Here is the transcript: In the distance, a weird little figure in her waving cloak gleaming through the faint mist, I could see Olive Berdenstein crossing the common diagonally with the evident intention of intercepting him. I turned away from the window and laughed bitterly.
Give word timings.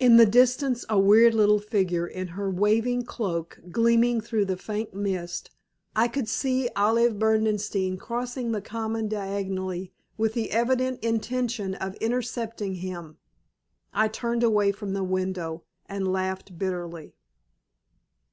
In 0.00 0.16
the 0.16 0.26
distance, 0.26 0.84
a 0.88 0.98
weird 0.98 1.32
little 1.32 1.60
figure 1.60 2.08
in 2.08 2.26
her 2.34 2.50
waving 2.50 3.04
cloak 3.04 3.60
gleaming 3.70 4.20
through 4.20 4.46
the 4.46 4.56
faint 4.56 4.94
mist, 4.94 5.48
I 5.94 6.08
could 6.08 6.28
see 6.28 6.68
Olive 6.74 7.20
Berdenstein 7.20 7.96
crossing 7.96 8.50
the 8.50 8.60
common 8.60 9.06
diagonally 9.06 9.92
with 10.18 10.34
the 10.34 10.50
evident 10.50 11.04
intention 11.04 11.76
of 11.76 11.94
intercepting 12.00 12.74
him. 12.74 13.18
I 13.92 14.08
turned 14.08 14.42
away 14.42 14.72
from 14.72 14.92
the 14.92 15.04
window 15.04 15.62
and 15.86 16.10
laughed 16.12 16.58
bitterly. 16.58 17.14